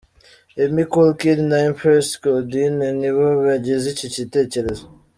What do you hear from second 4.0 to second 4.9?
gitekerezo.